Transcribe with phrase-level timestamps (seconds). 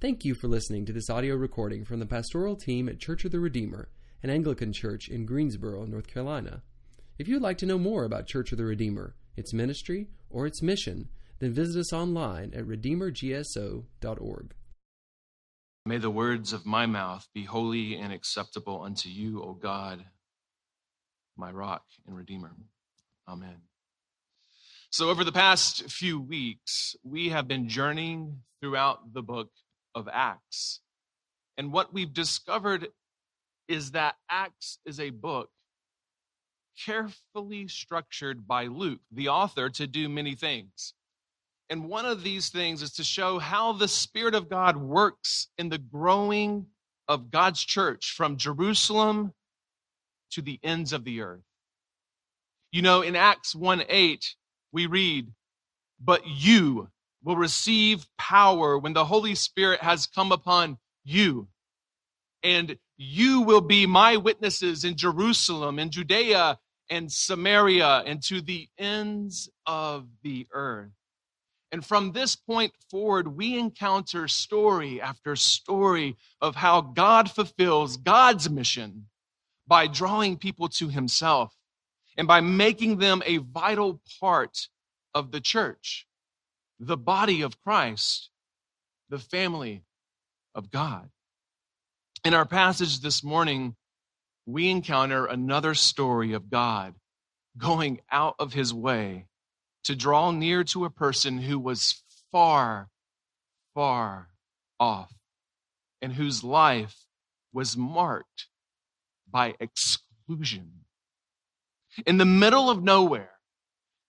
[0.00, 3.32] Thank you for listening to this audio recording from the pastoral team at Church of
[3.32, 3.90] the Redeemer,
[4.22, 6.62] an Anglican church in Greensboro, North Carolina.
[7.18, 10.62] If you'd like to know more about Church of the Redeemer, its ministry, or its
[10.62, 14.54] mission, then visit us online at redeemergso.org.
[15.84, 20.02] May the words of my mouth be holy and acceptable unto you, O God,
[21.36, 22.52] my rock and redeemer.
[23.28, 23.56] Amen.
[24.88, 29.50] So, over the past few weeks, we have been journeying throughout the book
[29.94, 30.80] of Acts.
[31.56, 32.88] And what we've discovered
[33.68, 35.50] is that Acts is a book
[36.84, 40.94] carefully structured by Luke, the author, to do many things.
[41.68, 45.68] And one of these things is to show how the Spirit of God works in
[45.68, 46.66] the growing
[47.06, 49.34] of God's church from Jerusalem
[50.32, 51.42] to the ends of the earth.
[52.72, 54.34] You know, in Acts 1 8,
[54.72, 55.28] we read,
[56.00, 56.88] But you,
[57.22, 61.48] will receive power when the Holy Spirit has come upon you.
[62.42, 68.68] And you will be my witnesses in Jerusalem, in Judea, and Samaria, and to the
[68.78, 70.90] ends of the earth.
[71.72, 78.50] And from this point forward, we encounter story after story of how God fulfills God's
[78.50, 79.06] mission
[79.68, 81.54] by drawing people to himself
[82.16, 84.68] and by making them a vital part
[85.14, 86.08] of the church
[86.80, 88.30] the body of Christ,
[89.10, 89.84] the family
[90.54, 91.10] of God.
[92.24, 93.76] In our passage this morning,
[94.46, 96.94] we encounter another story of God
[97.58, 99.26] going out of his way
[99.84, 102.88] to draw near to a person who was far,
[103.74, 104.28] far
[104.78, 105.12] off
[106.00, 107.04] and whose life
[107.52, 108.46] was marked
[109.30, 110.72] by exclusion.
[112.06, 113.39] In the middle of nowhere,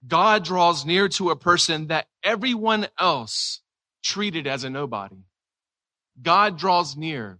[0.07, 3.61] God draws near to a person that everyone else
[4.03, 5.23] treated as a nobody.
[6.21, 7.39] God draws near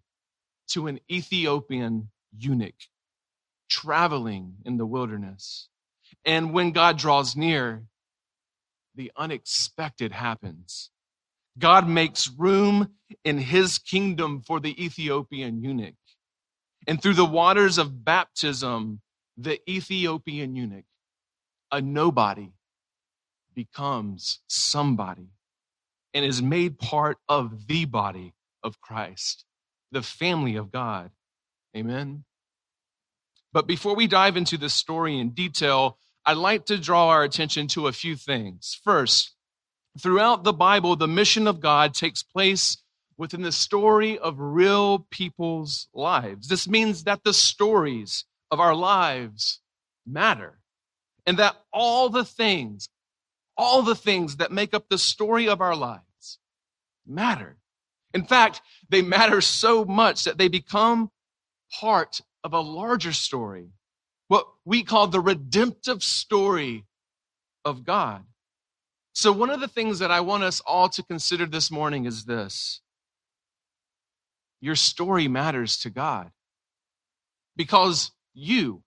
[0.70, 2.76] to an Ethiopian eunuch
[3.70, 5.70] traveling in the wilderness.
[6.26, 7.84] And when God draws near,
[8.96, 10.92] the unexpected happens.
[11.58, 12.92] God makes room
[13.24, 15.96] in his kingdom for the Ethiopian eunuch.
[16.88, 19.02] And through the waters of baptism,
[19.38, 20.86] the Ethiopian eunuch
[21.72, 22.52] a nobody
[23.56, 25.30] becomes somebody
[26.14, 28.34] and is made part of the body
[28.64, 29.46] of Christ,
[29.92, 31.12] the family of God.
[31.76, 32.26] Amen.
[33.54, 37.68] But before we dive into this story in detail, I'd like to draw our attention
[37.70, 38.80] to a few things.
[38.84, 39.34] First,
[40.00, 42.78] throughout the Bible, the mission of God takes place
[43.18, 46.48] within the story of real people's lives.
[46.48, 49.60] This means that the stories of our lives
[50.06, 50.61] matter
[51.26, 52.90] and that all the things,
[53.58, 56.40] all the things that make up the story of our lives
[57.06, 57.58] matter.
[58.14, 61.12] In fact, they matter so much that they become
[61.80, 63.70] part of a larger story,
[64.28, 66.86] what we call the redemptive story
[67.64, 68.24] of God.
[69.14, 72.26] So, one of the things that I want us all to consider this morning is
[72.26, 72.82] this
[74.62, 76.32] your story matters to God
[77.56, 78.84] because you,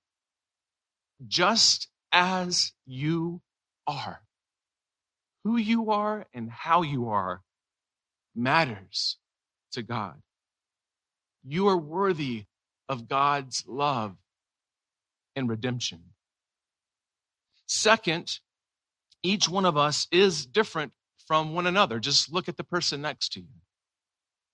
[1.27, 3.43] just as you
[3.87, 4.21] are.
[5.43, 7.43] Who you are and how you are
[8.35, 9.19] matters
[9.73, 10.15] to God.
[11.43, 12.45] You are worthy
[12.89, 14.17] of God's love
[15.37, 16.01] and redemption.
[17.67, 18.39] Second,
[19.23, 20.93] each one of us is different
[21.27, 21.99] from one another.
[21.99, 23.61] Just look at the person next to you.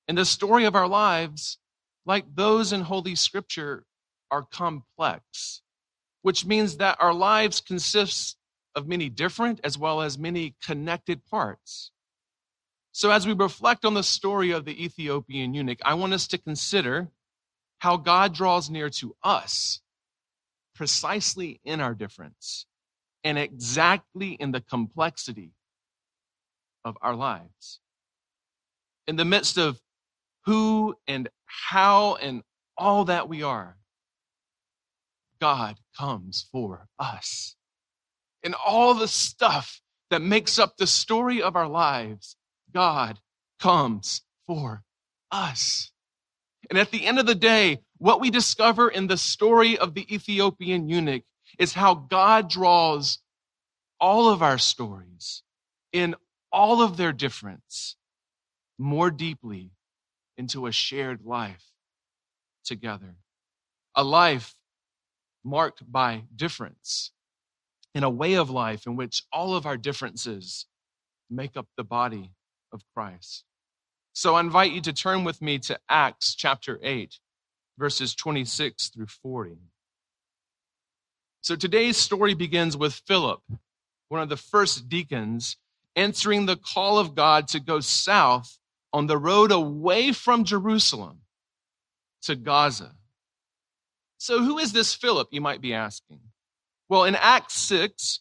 [0.09, 1.59] And the story of our lives,
[2.07, 3.85] like those in Holy Scripture,
[4.31, 5.63] are complex
[6.23, 8.37] which means that our lives consist
[8.75, 11.91] of many different as well as many connected parts.
[12.93, 16.39] So, as we reflect on the story of the Ethiopian eunuch, I want us to
[16.39, 17.09] consider
[17.79, 19.81] how God draws near to us
[20.75, 22.67] precisely in our difference
[23.25, 25.53] and exactly in the complexity
[26.85, 27.81] of our lives.
[29.07, 29.81] In the midst of
[30.47, 32.43] who and how and
[32.77, 33.77] all that we are,
[35.41, 37.57] God comes for us.
[38.43, 42.37] And all the stuff that makes up the story of our lives,
[42.73, 43.19] God
[43.61, 44.83] comes for
[45.31, 45.93] us.
[46.69, 50.13] And at the end of the day, what we discover in the story of the
[50.13, 51.25] Ethiopian eunuch
[51.59, 53.19] is how God draws
[54.01, 55.43] all of our stories
[55.93, 56.15] in
[56.53, 57.97] all of their difference
[58.79, 59.71] more deeply
[60.39, 61.65] into a shared life
[62.65, 63.17] together.
[63.95, 64.55] A life
[65.45, 67.13] marked by difference
[67.95, 70.67] in a way of life in which all of our differences
[71.29, 72.31] make up the body
[72.73, 73.45] of Christ.
[74.13, 77.19] So I invite you to turn with me to Acts chapter 8,
[77.79, 79.57] verses 26 through 40.
[81.41, 83.41] So today's story begins with Philip,
[84.09, 85.57] one of the first deacons,
[85.97, 88.59] answering the call of God to go south
[88.93, 91.21] on the road away from Jerusalem
[92.23, 92.95] to Gaza.
[94.21, 96.21] So, who is this Philip, you might be asking?
[96.91, 98.21] Well, in Acts 6,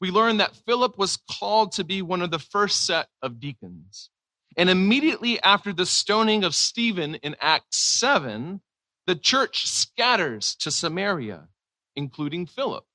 [0.00, 4.08] we learn that Philip was called to be one of the first set of deacons.
[4.56, 8.62] And immediately after the stoning of Stephen in Acts 7,
[9.06, 11.48] the church scatters to Samaria,
[11.94, 12.86] including Philip.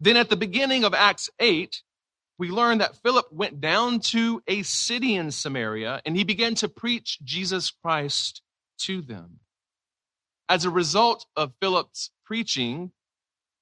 [0.00, 1.82] Then at the beginning of Acts 8,
[2.38, 6.68] we learn that Philip went down to a city in Samaria and he began to
[6.70, 8.40] preach Jesus Christ
[8.78, 9.40] to them.
[10.48, 12.92] As a result of Philip's preaching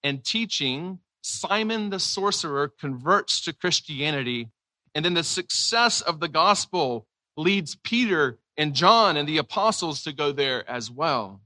[0.02, 4.50] and teaching, Simon the sorcerer converts to Christianity.
[4.94, 10.12] And then the success of the gospel leads Peter and John and the apostles to
[10.12, 11.40] go there as well.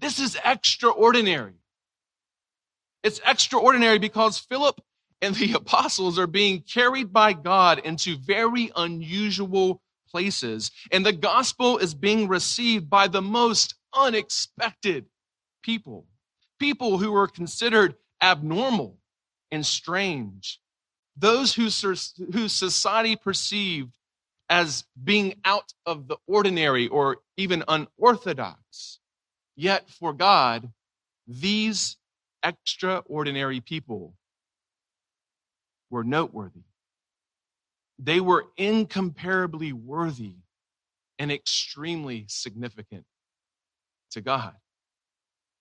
[0.00, 1.54] This is extraordinary.
[3.02, 4.80] It's extraordinary because Philip
[5.20, 10.70] and the apostles are being carried by God into very unusual places.
[10.90, 15.06] And the gospel is being received by the most unexpected
[15.62, 16.06] people,
[16.58, 18.98] people who were considered abnormal
[19.50, 20.60] and strange,
[21.16, 21.64] those who,
[22.32, 23.94] whose society perceived
[24.50, 28.98] as being out of the ordinary or even unorthodox.
[29.56, 30.72] Yet for God,
[31.26, 31.96] these
[32.42, 34.14] extraordinary people
[35.90, 36.62] were noteworthy.
[37.98, 40.36] They were incomparably worthy
[41.18, 43.04] and extremely significant
[44.12, 44.54] to God.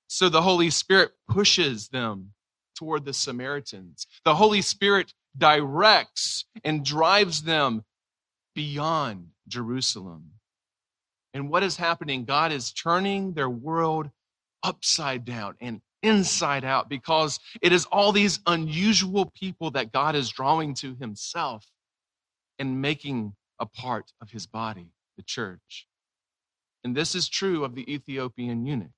[0.08, 2.32] So the Holy Spirit pushes them
[2.76, 4.08] toward the Samaritans.
[4.24, 7.84] The Holy Spirit directs and drives them
[8.56, 10.32] beyond Jerusalem.
[11.34, 12.26] And what is happening?
[12.26, 14.10] God is turning their world
[14.64, 20.30] upside down and inside out because it is all these unusual people that God is
[20.30, 21.66] drawing to himself
[22.60, 25.88] and making a part of his body, the church.
[26.88, 28.94] And this is true of the Ethiopian eunuch.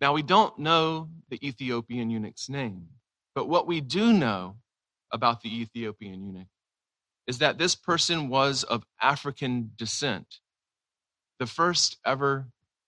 [0.00, 2.86] Now, we don't know the Ethiopian eunuch's name,
[3.34, 4.58] but what we do know
[5.10, 6.46] about the Ethiopian eunuch
[7.26, 10.36] is that this person was of African descent,
[11.40, 12.46] the first ever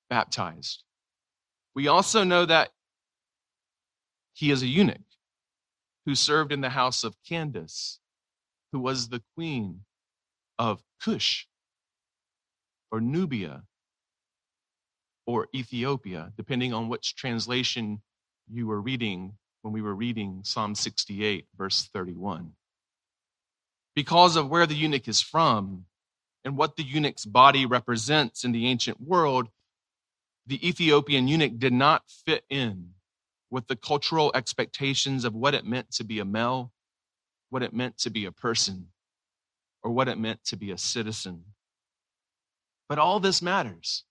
[0.09, 0.85] baptized.
[1.75, 2.71] We also know that
[4.35, 4.99] he is a eunuch
[6.07, 7.99] who served in the house of Candace,
[8.71, 9.81] who was the queen
[10.61, 11.49] of Cush
[12.91, 13.63] or Nubia
[15.27, 18.01] or Ethiopia, depending on which translation
[18.51, 22.53] you were reading when we were reading Psalm 68, verse 31.
[23.95, 25.85] Because of where the eunuch is from
[26.45, 29.49] and what the eunuch's body represents in the ancient world,
[30.47, 32.91] the Ethiopian eunuch did not fit in
[33.51, 36.73] with the cultural expectations of what it meant to be a male,
[37.51, 38.89] what it meant to be a person,
[39.83, 41.45] or what it meant to be a citizen.
[42.91, 44.05] But all this matters.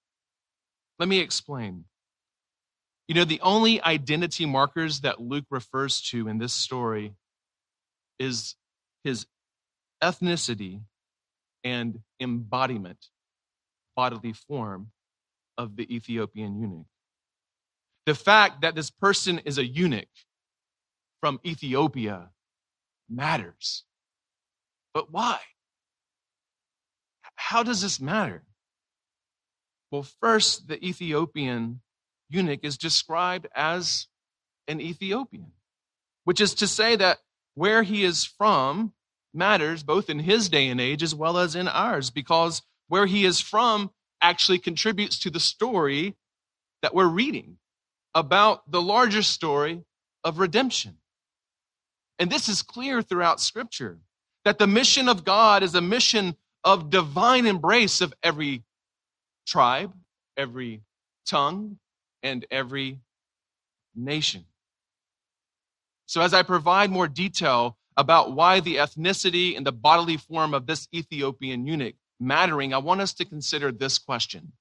[1.00, 1.84] Let me explain.
[3.10, 7.16] You know, the only identity markers that Luke refers to in this story
[8.20, 8.56] is
[9.04, 9.26] his
[10.02, 10.82] ethnicity
[11.66, 13.08] and embodiment,
[13.98, 14.92] bodily form
[15.58, 16.88] of the Ethiopian eunuch.
[18.06, 20.08] The fact that this person is a eunuch
[21.20, 22.30] from Ethiopia
[23.10, 23.84] matters.
[24.94, 25.40] But why?
[27.36, 28.44] How does this matter?
[29.92, 31.82] Well, first, the Ethiopian
[32.30, 34.08] eunuch is described as
[34.68, 35.52] an Ethiopian,
[36.26, 37.20] which is to say that
[37.56, 38.94] where he is from
[39.34, 43.26] matters both in his day and age as well as in ours, because where he
[43.26, 43.92] is from
[44.22, 46.16] actually contributes to the story
[46.82, 47.58] that we're reading
[48.14, 49.84] about the larger story
[50.24, 50.98] of redemption.
[52.18, 54.00] And this is clear throughout Scripture
[54.46, 58.64] that the mission of God is a mission of divine embrace of every
[59.50, 59.94] tribe,
[60.38, 60.82] every
[61.26, 61.78] tongue,
[62.22, 63.00] and every
[63.96, 64.46] nation.
[66.06, 70.66] So, as I provide more detail about why the ethnicity and the bodily form of
[70.66, 74.54] this Ethiopian eunuch mattering, I want us to consider this question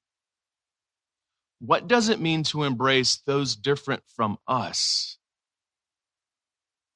[1.60, 5.18] What does it mean to embrace those different from us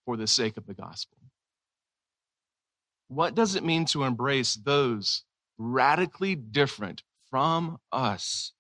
[0.07, 1.19] for the sake of the gospel?
[3.09, 5.25] What does it mean to embrace those
[5.59, 8.53] radically different from us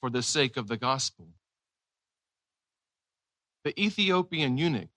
[0.00, 1.26] for the sake of the gospel.
[3.64, 4.88] The Ethiopian eunuch,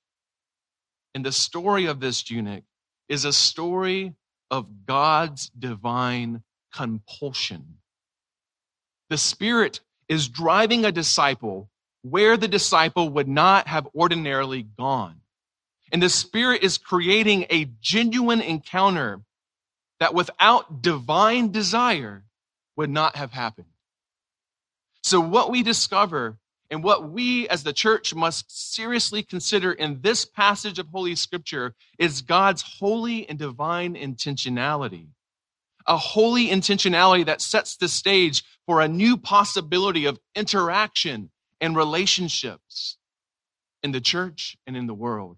[1.16, 2.64] and the story of this eunuch,
[3.10, 4.14] is a story
[4.52, 7.80] of God's divine compulsion.
[9.10, 11.72] The Spirit is driving a disciple
[12.04, 15.22] where the disciple would not have ordinarily gone.
[15.92, 19.22] And the Spirit is creating a genuine encounter
[20.00, 22.26] that without divine desire
[22.76, 23.68] would not have happened.
[25.04, 26.38] So, what we discover
[26.70, 31.76] and what we as the church must seriously consider in this passage of Holy Scripture
[32.00, 35.08] is God's holy and divine intentionality.
[35.86, 42.98] A holy intentionality that sets the stage for a new possibility of interaction and relationships
[43.84, 45.38] in the church and in the world.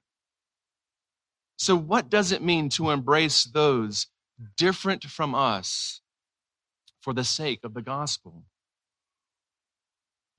[1.57, 4.07] So, what does it mean to embrace those
[4.55, 6.01] different from us
[7.05, 8.43] for the sake of the gospel?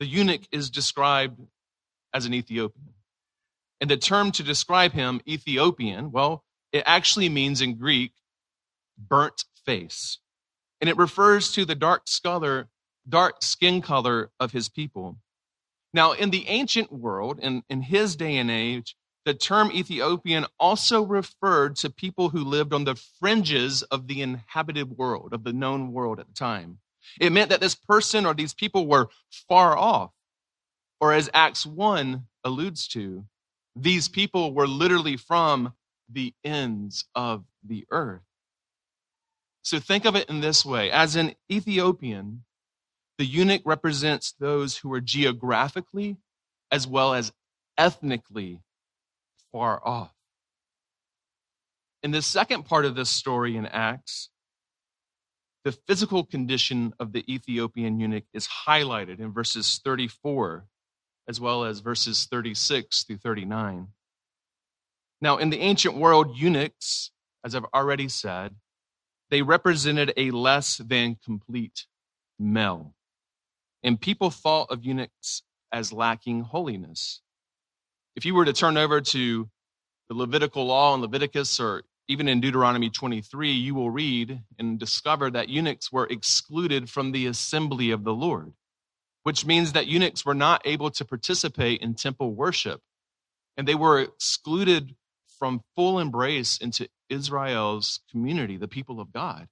[0.00, 1.40] The eunuch is described
[2.12, 2.88] as an Ethiopian.
[3.80, 6.42] And the term to describe him, Ethiopian, well,
[6.72, 8.14] it actually means in Greek,
[8.98, 10.18] burnt face.
[10.80, 12.68] And it refers to the dark color,
[13.08, 15.18] dark skin color of his people.
[15.94, 21.02] Now, in the ancient world, in, in his day and age, the term Ethiopian also
[21.02, 25.92] referred to people who lived on the fringes of the inhabited world, of the known
[25.92, 26.78] world at the time.
[27.20, 29.08] It meant that this person or these people were
[29.48, 30.12] far off.
[31.00, 33.24] Or as Acts 1 alludes to,
[33.74, 35.74] these people were literally from
[36.08, 38.22] the ends of the earth.
[39.62, 42.44] So think of it in this way as an Ethiopian,
[43.18, 46.16] the eunuch represents those who are geographically
[46.70, 47.32] as well as
[47.76, 48.60] ethnically
[49.52, 50.12] far off.
[52.02, 54.30] In the second part of this story in Acts,
[55.64, 60.66] the physical condition of the Ethiopian eunuch is highlighted in verses 34
[61.28, 63.88] as well as verses 36 through 39.
[65.20, 67.10] Now, in the ancient world, eunuchs,
[67.44, 68.54] as I've already said,
[69.30, 71.86] they represented a less than complete
[72.38, 72.94] male.
[73.82, 77.22] And people thought of eunuchs as lacking holiness.
[78.16, 79.48] If you were to turn over to
[80.08, 85.30] the Levitical law in Leviticus or even in Deuteronomy 23, you will read and discover
[85.30, 88.54] that eunuchs were excluded from the assembly of the Lord,
[89.24, 92.80] which means that eunuchs were not able to participate in temple worship.
[93.56, 94.94] And they were excluded
[95.38, 99.48] from full embrace into Israel's community, the people of God.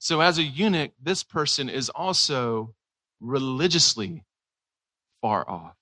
[0.00, 2.74] So, as a eunuch, this person is also
[3.20, 4.24] religiously
[5.20, 5.77] far off.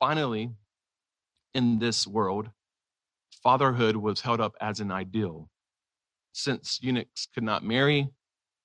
[0.00, 0.50] Finally,
[1.54, 2.50] in this world,
[3.42, 5.50] fatherhood was held up as an ideal.
[6.32, 8.08] Since eunuchs could not marry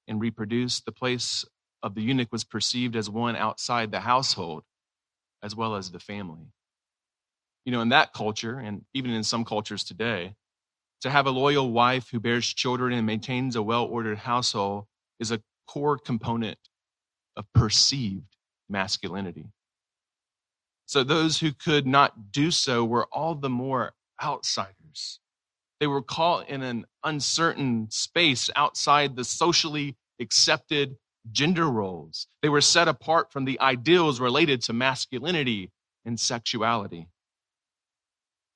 [0.07, 1.43] and reproduce, the place
[1.83, 4.63] of the eunuch was perceived as one outside the household
[5.43, 6.47] as well as the family.
[7.65, 10.35] You know, in that culture, and even in some cultures today,
[11.01, 14.85] to have a loyal wife who bears children and maintains a well ordered household
[15.19, 16.57] is a core component
[17.35, 18.37] of perceived
[18.69, 19.47] masculinity.
[20.85, 25.19] So those who could not do so were all the more outsiders.
[25.79, 30.97] They were caught in an uncertain space outside the socially accepted
[31.31, 32.27] gender roles.
[32.41, 35.71] They were set apart from the ideals related to masculinity
[36.05, 37.07] and sexuality.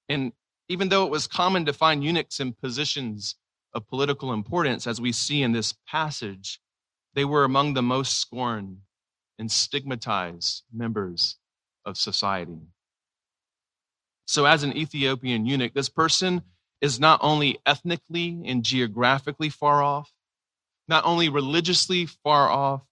[0.07, 0.31] And
[0.69, 3.36] even though it was common to find eunuchs in positions
[3.74, 6.59] of political importance, as we see in this passage,
[7.15, 8.77] they were among the most scorned
[9.39, 11.38] and stigmatized members
[11.89, 12.62] of society.
[14.27, 16.43] So, as an Ethiopian eunuch, this person
[16.81, 20.13] is not only ethnically and geographically far off,
[20.88, 22.84] not only religiously far off,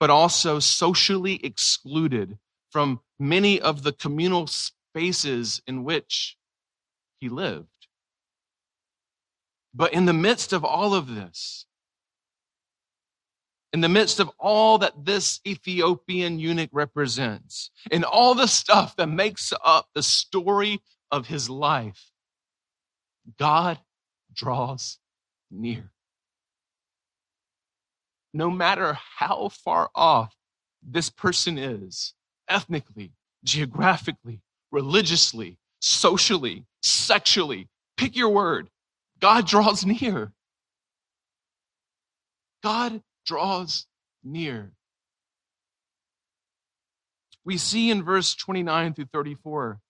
[0.00, 2.38] but also socially excluded
[2.70, 6.36] from many of the communal spaces in which
[7.20, 7.68] he lived.
[9.74, 11.65] But in the midst of all of this,
[13.76, 19.06] in the midst of all that this Ethiopian eunuch represents, and all the stuff that
[19.06, 20.80] makes up the story
[21.10, 22.10] of his life,
[23.38, 23.78] God
[24.32, 24.98] draws
[25.50, 25.90] near.
[28.32, 30.34] No matter how far off
[30.82, 32.14] this person is,
[32.48, 33.12] ethnically,
[33.44, 34.40] geographically,
[34.72, 37.68] religiously, socially, sexually,
[37.98, 38.70] pick your word,
[39.20, 40.32] God draws near.
[42.62, 43.86] God draws
[44.24, 44.72] near.
[47.44, 49.80] We see in verse 29 through 34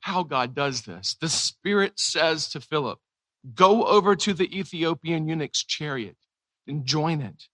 [0.00, 1.16] how God does this.
[1.20, 2.98] The Spirit says to Philip,
[3.54, 6.16] Go over to the Ethiopian eunuch's chariot
[6.66, 7.44] and join it.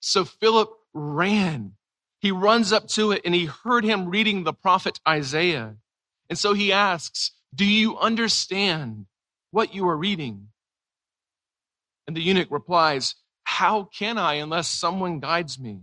[0.00, 1.72] So Philip ran.
[2.20, 5.76] He runs up to it and he heard him reading the prophet Isaiah.
[6.28, 9.06] And so he asks, Do you understand
[9.50, 10.48] what you are reading?
[12.06, 13.14] And the eunuch replies,
[13.56, 15.80] How can I unless someone guides me?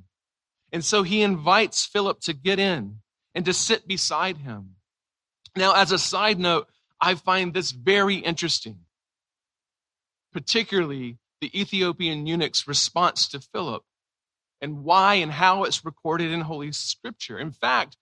[0.72, 3.00] And so he invites Philip to get in
[3.34, 4.76] and to sit beside him.
[5.56, 6.68] Now, as a side note,
[7.02, 8.82] I find this very interesting,
[10.32, 13.82] particularly the Ethiopian eunuch's response to Philip
[14.62, 17.40] and why and how it's recorded in Holy Scripture.
[17.40, 17.98] In fact,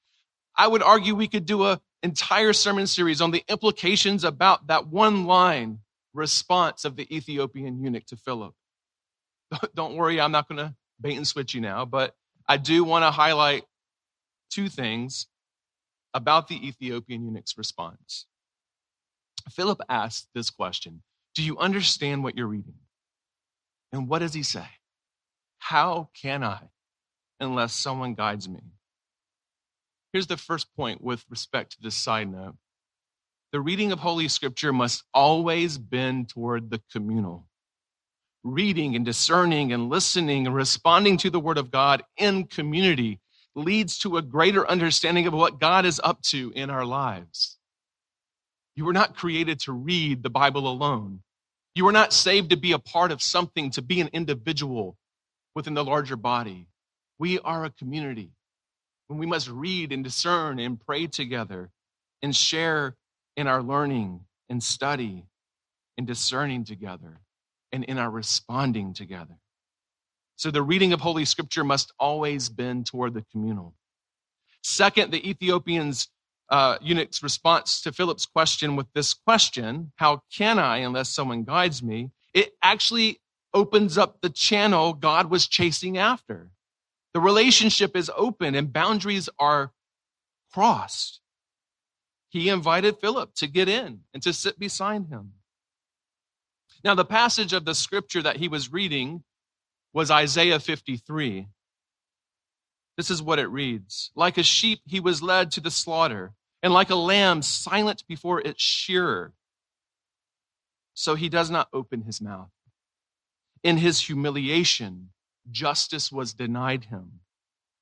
[0.53, 4.87] I would argue we could do an entire sermon series on the implications about that
[4.87, 5.79] one line
[6.13, 8.53] response of the Ethiopian eunuch to Philip.
[9.75, 12.13] Don't worry, I'm not going to bait and switch you now, but
[12.47, 13.63] I do want to highlight
[14.49, 15.27] two things
[16.13, 18.25] about the Ethiopian eunuch's response.
[19.49, 21.01] Philip asked this question
[21.35, 22.75] Do you understand what you're reading?
[23.91, 24.65] And what does he say?
[25.59, 26.69] How can I
[27.39, 28.61] unless someone guides me?
[30.13, 32.55] Here's the first point with respect to this side note
[33.51, 37.47] the reading of Holy Scripture must always bend toward the communal.
[38.43, 43.19] Reading and discerning and listening and responding to the Word of God in community
[43.53, 47.57] leads to a greater understanding of what God is up to in our lives.
[48.75, 51.21] You were not created to read the Bible alone.
[51.75, 54.97] You were not saved to be a part of something, to be an individual
[55.53, 56.67] within the larger body.
[57.19, 58.31] We are a community.
[59.09, 61.69] And we must read and discern and pray together
[62.23, 62.95] and share
[63.37, 65.25] in our learning and study
[65.97, 67.19] and discerning together
[67.71, 69.37] and in our responding together.
[70.35, 73.75] So the reading of Holy Scripture must always bend toward the communal.
[74.63, 76.09] Second, the Ethiopians
[76.51, 81.81] uh, eunuch's response to Philip's question with this question, How can I unless someone guides
[81.81, 82.11] me?
[82.33, 83.21] It actually
[83.53, 86.49] opens up the channel God was chasing after.
[87.13, 89.71] The relationship is open and boundaries are
[90.53, 91.21] crossed.
[92.29, 95.33] He invited Philip to get in and to sit beside him.
[96.83, 99.23] Now, the passage of the scripture that he was reading
[99.93, 101.47] was Isaiah 53.
[102.97, 106.73] This is what it reads Like a sheep, he was led to the slaughter, and
[106.73, 109.33] like a lamb silent before its shearer.
[110.93, 112.51] So he does not open his mouth.
[113.63, 115.09] In his humiliation,
[115.49, 117.21] justice was denied him.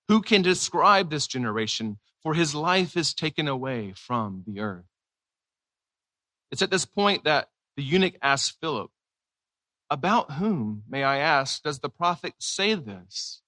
[0.08, 2.00] Who can describe this generation?
[2.22, 4.86] For his life is taken away from the earth.
[6.52, 8.92] It's at this point that the eunuch asks Philip,
[9.90, 13.42] about whom, may I ask, does the prophet say this?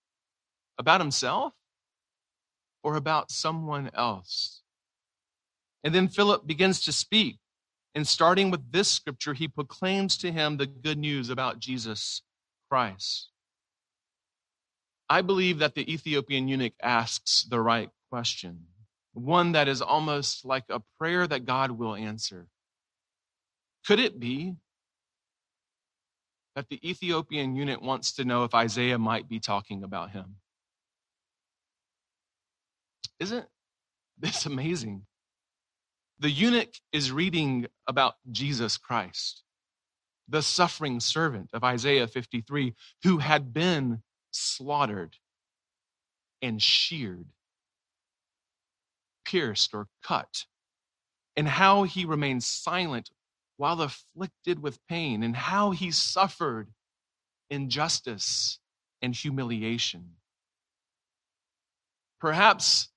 [0.77, 1.51] About himself
[2.81, 4.61] or about someone else?
[5.83, 7.39] And then Philip begins to speak.
[7.93, 12.21] And starting with this scripture, he proclaims to him the good news about Jesus
[12.69, 13.31] Christ.
[15.09, 18.67] I believe that the Ethiopian eunuch asks the right question,
[19.11, 22.47] one that is almost like a prayer that God will answer.
[23.85, 24.55] Could it be
[26.55, 30.35] that the Ethiopian eunuch wants to know if Isaiah might be talking about him.
[33.19, 33.45] Isn't
[34.17, 35.03] this amazing?
[36.19, 39.43] The eunuch is reading about Jesus Christ,
[40.27, 45.15] the suffering servant of Isaiah 53, who had been slaughtered
[46.41, 47.25] and sheared,
[49.25, 50.45] pierced or cut,
[51.35, 53.09] and how he remains silent
[53.61, 56.67] while afflicted with pain, and how he suffered
[57.51, 58.57] injustice
[59.03, 60.13] and humiliation.
[62.19, 62.89] Perhaps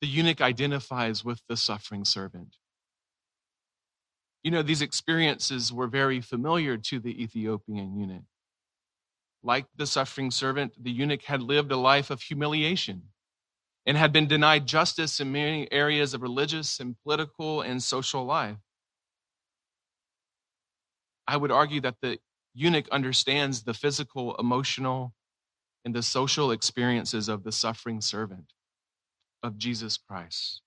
[0.00, 2.56] the eunuch identifies with the suffering servant.
[4.42, 8.24] You know, these experiences were very familiar to the Ethiopian eunuch.
[9.42, 13.02] Like the suffering servant, the eunuch had lived a life of humiliation
[13.84, 18.56] and had been denied justice in many areas of religious and political and social life.
[21.28, 22.18] I would argue that the
[22.54, 25.12] eunuch understands the physical, emotional,
[25.84, 28.52] and the social experiences of the suffering servant
[29.42, 30.62] of Jesus Christ.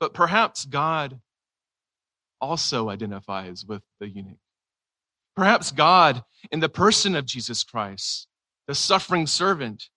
[0.00, 1.20] But perhaps God
[2.40, 4.38] also identifies with the eunuch.
[5.34, 8.28] Perhaps God, in the person of Jesus Christ,
[8.66, 9.88] the suffering servant,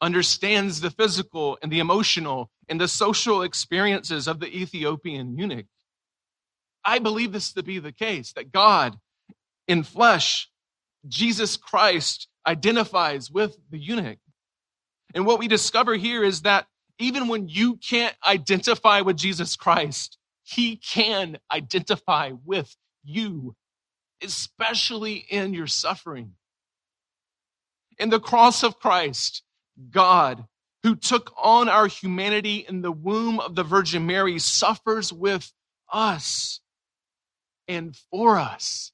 [0.00, 5.66] understands the physical and the emotional and the social experiences of the Ethiopian eunuch.
[6.84, 8.98] I believe this to be the case that God
[9.68, 10.50] in flesh,
[11.06, 14.18] Jesus Christ, identifies with the eunuch.
[15.14, 16.66] And what we discover here is that
[16.98, 23.54] even when you can't identify with Jesus Christ, he can identify with you,
[24.22, 26.32] especially in your suffering.
[27.98, 29.42] In the cross of Christ,
[29.90, 30.44] God,
[30.82, 35.52] who took on our humanity in the womb of the Virgin Mary, suffers with
[35.92, 36.60] us
[37.68, 38.92] and for us.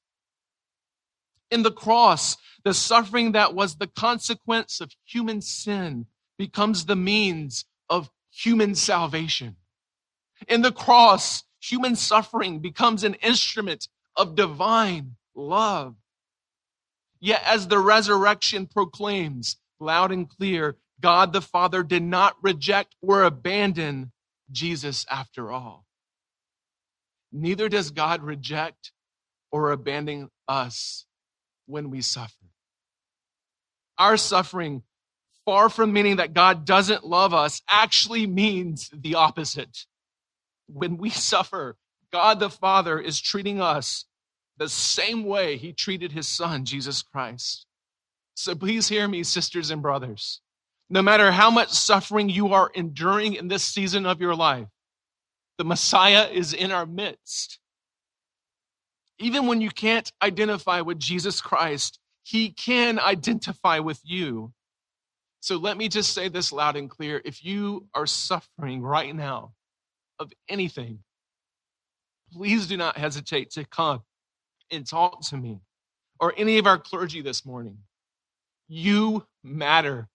[1.50, 7.64] In the cross, the suffering that was the consequence of human sin becomes the means
[7.88, 9.56] of human salvation.
[10.46, 15.96] In the cross, human suffering becomes an instrument of divine love.
[17.20, 23.24] Yet, as the resurrection proclaims loud and clear, God the Father did not reject or
[23.24, 24.12] abandon
[24.50, 25.87] Jesus after all.
[27.32, 28.92] Neither does God reject
[29.50, 31.06] or abandon us
[31.66, 32.32] when we suffer.
[33.98, 34.82] Our suffering,
[35.44, 39.86] far from meaning that God doesn't love us, actually means the opposite.
[40.68, 41.76] When we suffer,
[42.12, 44.04] God the Father is treating us
[44.56, 47.66] the same way he treated his son, Jesus Christ.
[48.34, 50.40] So please hear me, sisters and brothers.
[50.90, 54.68] No matter how much suffering you are enduring in this season of your life,
[55.58, 57.58] the Messiah is in our midst.
[59.18, 64.52] Even when you can't identify with Jesus Christ, he can identify with you.
[65.40, 67.20] So let me just say this loud and clear.
[67.24, 69.52] If you are suffering right now
[70.18, 71.00] of anything,
[72.32, 74.02] please do not hesitate to come
[74.70, 75.60] and talk to me
[76.20, 77.78] or any of our clergy this morning.
[78.68, 80.08] You matter.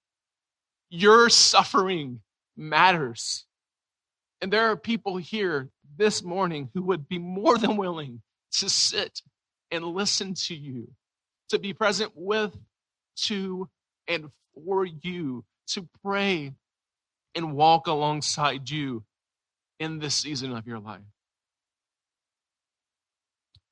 [0.90, 2.22] Your suffering
[2.56, 3.46] matters.
[4.44, 8.22] And there are people here this morning who would be more than willing
[8.58, 9.22] to sit
[9.72, 10.92] and listen to you,
[11.48, 12.54] to be present with,
[13.28, 13.70] to,
[14.06, 16.52] and for you, to pray
[17.34, 19.06] and walk alongside you
[19.80, 21.00] in this season of your life.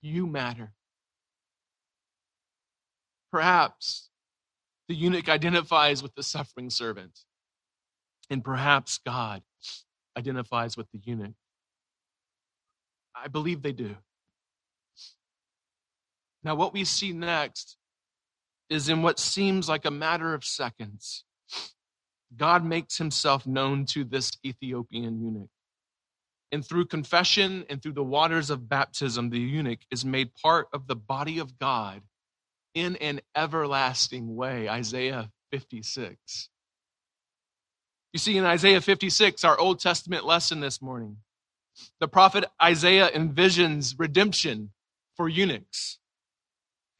[0.01, 0.71] You matter.
[3.29, 4.07] Perhaps
[4.88, 7.19] the eunuch identifies with the suffering servant,
[8.29, 9.41] and perhaps God
[10.17, 11.34] identifies with the eunuch.
[13.15, 13.95] I believe they do.
[16.43, 17.78] Now, what we see next
[18.69, 21.24] is in what seems like a matter of seconds,
[22.36, 25.50] God makes himself known to this Ethiopian eunuch.
[26.52, 30.88] And through confession and through the waters of baptism, the eunuch is made part of
[30.88, 32.02] the body of God
[32.74, 34.67] in an everlasting way.
[34.67, 36.50] Isaiah 56.
[38.13, 41.17] You see, in Isaiah 56, our Old Testament lesson this morning,
[42.00, 44.71] the prophet Isaiah envisions redemption
[45.15, 45.97] for eunuchs.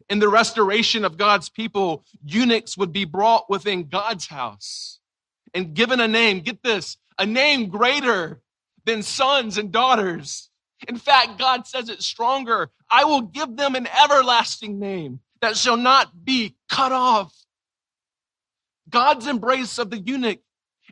[0.10, 5.00] In the restoration of God's people, eunuchs would be brought within God's house
[5.54, 6.40] and given a name.
[6.40, 8.42] Get this, a name greater
[8.86, 10.50] than sons and daughters.
[10.88, 12.70] In fact, God says it stronger.
[12.90, 17.34] I will give them an everlasting name that shall not be cut off.
[18.90, 20.40] God's embrace of the eunuch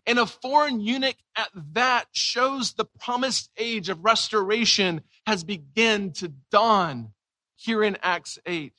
[0.05, 6.33] and a foreign eunuch at that shows the promised age of restoration has begun to
[6.51, 7.13] dawn
[7.55, 8.73] here in Acts 8.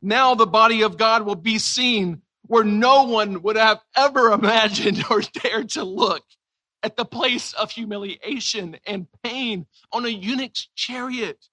[0.00, 5.04] Now the body of God will be seen where no one would have ever imagined
[5.10, 6.24] or dared to look
[6.82, 11.46] at the place of humiliation and pain on a eunuch's chariot,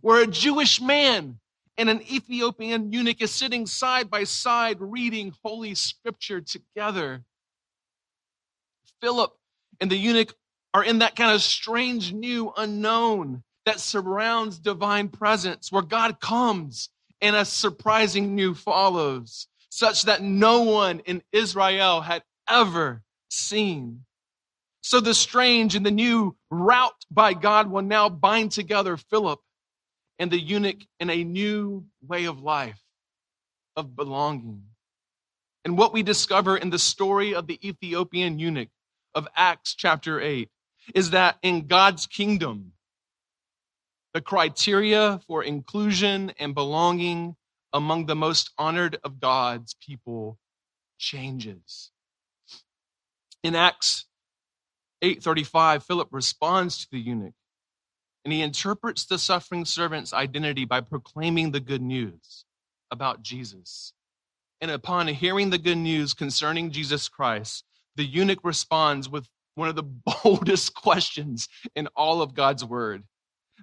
[0.00, 1.40] where a Jewish man
[1.76, 7.24] and an Ethiopian eunuch is sitting side by side reading Holy Scripture together.
[9.02, 9.32] Philip
[9.80, 10.34] and the eunuch
[10.72, 16.88] are in that kind of strange new unknown that surrounds divine presence where God comes
[17.20, 24.04] and a surprising new follows, such that no one in Israel had ever seen.
[24.82, 29.40] So the strange and the new route by God will now bind together Philip
[30.18, 32.80] and the eunuch in a new way of life,
[33.76, 34.64] of belonging.
[35.64, 38.68] And what we discover in the story of the Ethiopian eunuch
[39.14, 40.48] of Acts chapter 8
[40.94, 42.72] is that in God's kingdom,
[44.14, 47.36] the criteria for inclusion and belonging
[47.72, 50.38] among the most honored of God's people
[50.98, 51.90] changes.
[53.42, 54.06] In Acts
[55.02, 57.34] 8:35 Philip responds to the eunuch
[58.24, 62.44] and he interprets the suffering servant's identity by proclaiming the good news
[62.90, 63.94] about Jesus.
[64.60, 67.64] And upon hearing the good news concerning Jesus Christ,
[67.96, 69.82] the eunuch responds with one of the
[70.22, 73.04] boldest questions in all of God's word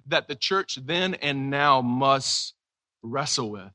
[0.06, 2.54] that the church then and now must
[3.02, 3.72] wrestle with.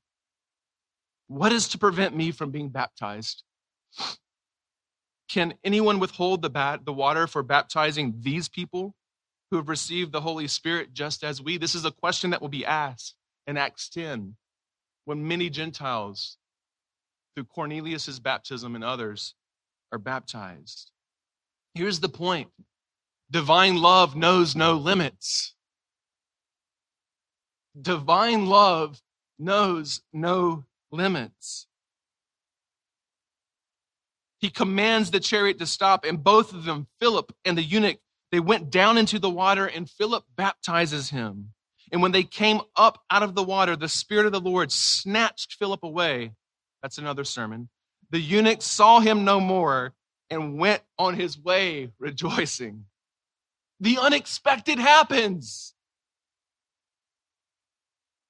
[1.27, 3.43] What is to prevent me from being baptized?
[5.29, 8.93] Can anyone withhold the, bat, the water for baptizing these people
[9.49, 11.57] who have received the Holy Spirit just as we?
[11.57, 13.15] This is a question that will be asked
[13.47, 14.35] in Acts 10
[15.05, 16.37] when many Gentiles,
[17.35, 19.33] through Cornelius's baptism and others,
[19.91, 20.91] are baptized.
[21.73, 22.49] Here's the point
[23.29, 25.53] divine love knows no limits.
[27.79, 29.01] Divine love
[29.37, 31.67] knows no limits.
[34.39, 37.97] He commands the chariot to stop, and both of them, Philip and the eunuch,
[38.31, 41.53] they went down into the water, and Philip baptizes him.
[41.91, 45.53] And when they came up out of the water, the Spirit of the Lord snatched
[45.53, 46.33] Philip away.
[46.81, 47.69] That's another sermon.
[48.11, 49.93] The eunuch saw him no more
[50.29, 52.85] and went on his way rejoicing.
[53.79, 55.73] The unexpected happens.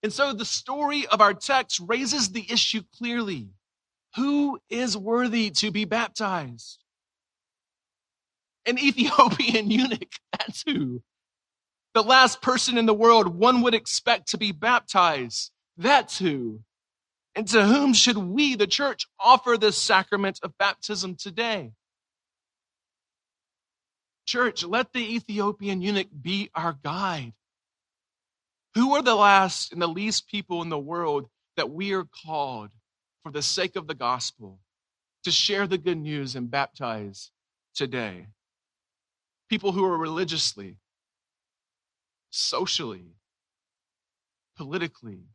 [0.03, 3.49] And so the story of our text raises the issue clearly.
[4.15, 6.83] Who is worthy to be baptized?
[8.65, 11.01] An Ethiopian eunuch, that's who.
[11.93, 16.59] The last person in the world one would expect to be baptized, that's who.
[17.35, 21.73] And to whom should we, the church, offer this sacrament of baptism today?
[24.25, 27.33] Church, let the Ethiopian eunuch be our guide.
[28.73, 32.69] Who are the last and the least people in the world that we are called
[33.21, 34.59] for the sake of the gospel
[35.23, 37.31] to share the good news and baptize
[37.73, 38.27] today?
[39.49, 40.77] People who are religiously,
[42.29, 43.15] socially,
[44.57, 45.25] politically,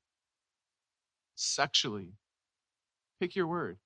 [1.41, 2.13] sexually,
[3.21, 3.79] pick your word,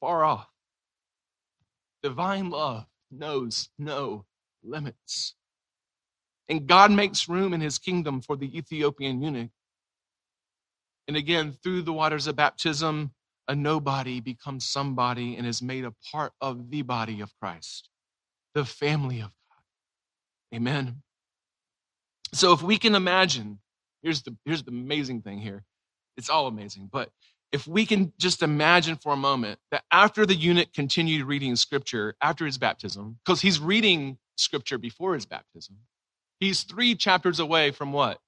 [0.00, 0.48] far off.
[2.02, 4.24] Divine love knows no
[4.62, 5.34] limits.
[6.48, 9.50] And God makes room in his kingdom for the Ethiopian eunuch.
[11.06, 13.12] And again, through the waters of baptism,
[13.48, 17.88] a nobody becomes somebody and is made a part of the body of Christ,
[18.54, 20.56] the family of God.
[20.56, 21.02] Amen.
[22.34, 23.58] So if we can imagine,
[24.02, 25.64] here's the here's the amazing thing here.
[26.18, 27.10] It's all amazing, but
[27.52, 32.14] if we can just imagine for a moment that after the eunuch continued reading scripture
[32.20, 35.76] after his baptism, because he's reading scripture before his baptism,
[36.40, 38.18] he's three chapters away from what?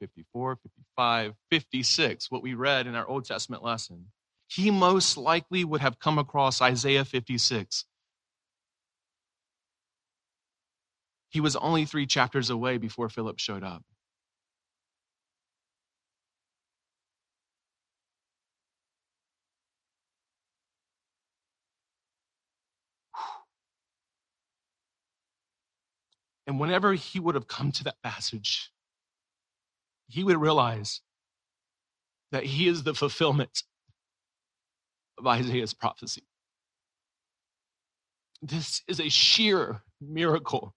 [0.00, 4.06] 54, 55, 56, what we read in our Old Testament lesson.
[4.48, 7.86] He most likely would have come across Isaiah 56.
[11.30, 13.82] He was only three chapters away before Philip showed up.
[26.46, 28.70] And whenever he would have come to that passage,
[30.08, 31.00] he would realize
[32.32, 33.62] that he is the fulfillment
[35.18, 36.24] of Isaiah's prophecy.
[38.40, 40.74] This is a sheer miracle,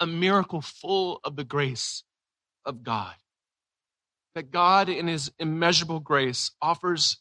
[0.00, 2.04] a miracle full of the grace
[2.64, 3.14] of God.
[4.34, 7.18] That God, in his immeasurable grace, offers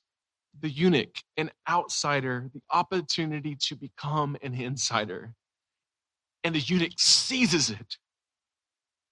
[0.60, 5.34] the eunuch, an outsider, the opportunity to become an insider
[6.44, 7.98] and the eunuch seizes it.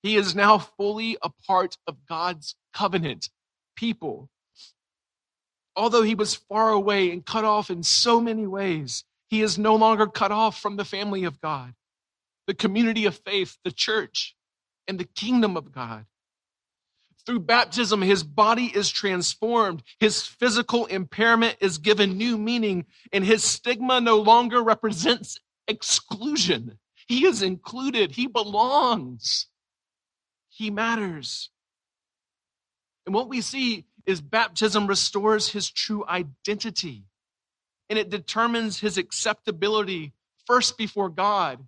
[0.03, 3.29] He is now fully a part of God's covenant
[3.75, 4.29] people.
[5.75, 9.75] Although he was far away and cut off in so many ways, he is no
[9.75, 11.73] longer cut off from the family of God,
[12.47, 14.35] the community of faith, the church,
[14.87, 16.05] and the kingdom of God.
[17.25, 19.83] Through baptism, his body is transformed.
[19.99, 26.79] His physical impairment is given new meaning, and his stigma no longer represents exclusion.
[27.11, 28.11] He is included.
[28.11, 29.47] He belongs.
[30.47, 31.49] He matters.
[33.05, 37.03] And what we see is baptism restores his true identity
[37.89, 40.13] and it determines his acceptability
[40.47, 41.59] first before God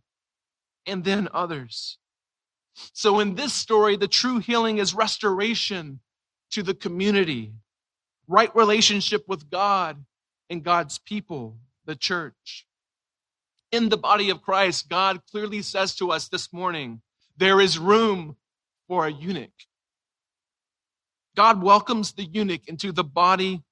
[0.85, 1.97] and then others.
[2.93, 5.99] So, in this story, the true healing is restoration
[6.51, 7.51] to the community,
[8.29, 10.05] right relationship with God
[10.49, 12.65] and God's people, the church
[13.73, 17.01] in the body of Christ, God clearly says to us this morning
[17.35, 18.37] there is room
[18.87, 19.49] for a eunuch.
[21.35, 23.63] God welcomes the eunuch into the body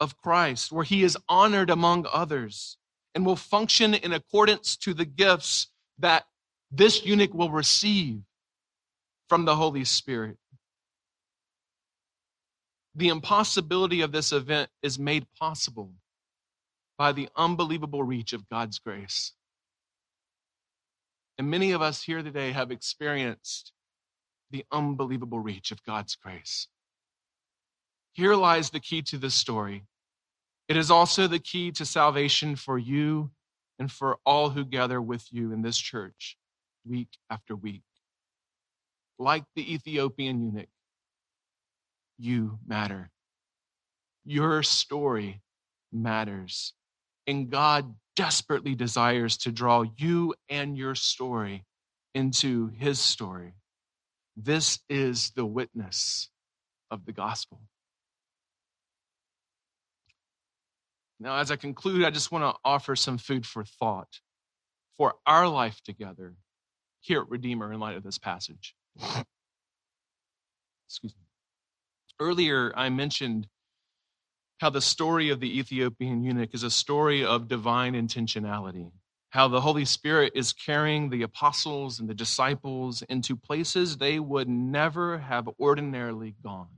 [0.00, 2.76] of Christ, where he is honored among others
[3.14, 5.68] and will function in accordance to the gifts
[6.00, 6.24] that
[6.72, 8.22] this eunuch will receive
[9.28, 10.38] from the Holy Spirit.
[12.96, 15.92] The impossibility of this event is made possible
[16.98, 19.32] by the unbelievable reach of God's grace.
[21.38, 23.72] And many of us here today have experienced
[24.50, 26.68] the unbelievable reach of God's grace.
[28.14, 29.84] Here lies the key to this story.
[30.68, 33.30] It is also the key to salvation for you
[33.78, 36.36] and for all who gather with you in this church
[36.88, 37.82] week after week.
[39.18, 40.68] Like the Ethiopian eunuch,
[42.18, 43.10] you matter.
[44.24, 45.42] Your story
[45.92, 46.72] matters.
[47.26, 51.64] And God desperately desires to draw you and your story
[52.14, 53.54] into his story.
[54.36, 56.30] This is the witness
[56.90, 57.60] of the gospel.
[61.18, 64.20] Now, as I conclude, I just want to offer some food for thought
[64.98, 66.34] for our life together
[67.00, 68.74] here at Redeemer in light of this passage.
[70.88, 71.22] Excuse me.
[72.20, 73.46] Earlier, I mentioned
[74.58, 78.90] how the story of the Ethiopian eunuch is a story of divine intentionality,
[79.30, 84.48] how the Holy Spirit is carrying the apostles and the disciples into places they would
[84.48, 86.68] never have ordinarily gone.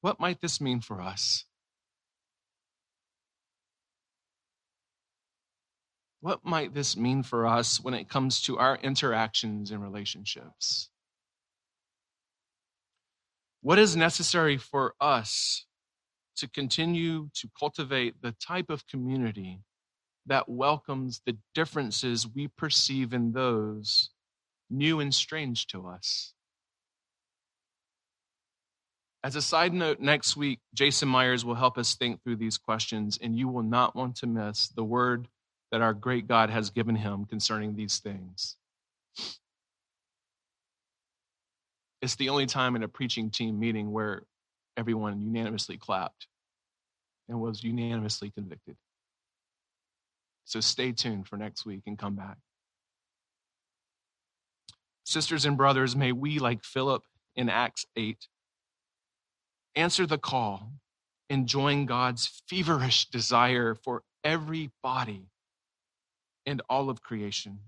[0.00, 1.44] What might this mean for us?
[6.20, 10.88] What might this mean for us when it comes to our interactions and relationships?
[13.66, 15.64] What is necessary for us
[16.36, 19.58] to continue to cultivate the type of community
[20.26, 24.10] that welcomes the differences we perceive in those
[24.70, 26.32] new and strange to us?
[29.24, 33.18] As a side note, next week, Jason Myers will help us think through these questions,
[33.20, 35.26] and you will not want to miss the word
[35.72, 38.58] that our great God has given him concerning these things.
[42.02, 44.22] It's the only time in a preaching team meeting where
[44.76, 46.26] everyone unanimously clapped
[47.28, 48.76] and was unanimously convicted.
[50.44, 52.38] So stay tuned for next week and come back.
[55.04, 57.02] Sisters and brothers, may we, like Philip
[57.34, 58.28] in Acts 8,
[59.74, 60.72] answer the call,
[61.30, 65.26] enjoying God's feverish desire for every body
[66.44, 67.58] and all of creation.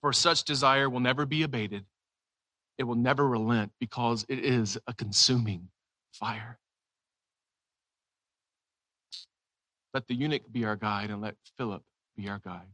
[0.00, 1.86] For such desire will never be abated,
[2.78, 5.68] it will never relent because it is a consuming
[6.12, 6.58] fire.
[9.92, 11.82] Let the eunuch be our guide and let Philip
[12.16, 12.68] be our guide.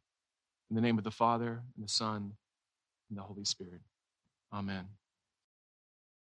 [0.71, 2.33] In the name of the Father, and the Son,
[3.11, 3.81] and the Holy Spirit.
[4.53, 4.87] Amen.